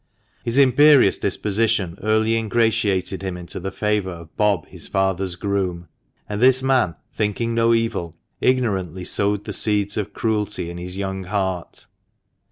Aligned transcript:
His 0.43 0.57
imperious 0.57 1.19
disposition 1.19 1.95
early 2.01 2.33
ingratiated 2.35 3.21
him 3.21 3.37
into 3.37 3.59
the 3.59 3.69
favour 3.71 4.09
of 4.09 4.35
Bob, 4.35 4.65
his 4.65 4.87
father's 4.87 5.35
groom; 5.35 5.89
and 6.27 6.41
this 6.41 6.63
man, 6.63 6.95
thinking 7.13 7.53
no 7.53 7.71
evil, 7.71 8.15
ignoran 8.41 8.93
tly 8.93 9.03
sowed 9.03 9.45
the 9.45 9.53
seeds 9.53 9.97
of 9.97 10.11
cruelty 10.11 10.71
in 10.71 10.79
his 10.79 10.97
young 10.97 11.25
heart. 11.25 11.85